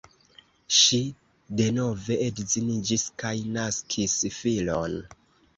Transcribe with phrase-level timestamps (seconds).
[0.77, 1.01] Ŝi
[1.59, 4.99] denove edziniĝis kaj naskis filon.